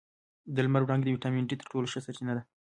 د 0.55 0.55
لمر 0.65 0.81
وړانګې 0.83 1.05
د 1.05 1.09
ویټامین 1.15 1.43
ډي 1.49 1.55
تر 1.59 1.65
ټولو 1.71 1.89
ښه 1.91 1.99
سرچینه 2.05 2.33
ده 2.37 2.43